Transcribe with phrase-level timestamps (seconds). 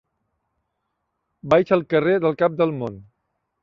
[1.55, 3.03] Vaig al carrer del Cap del Món.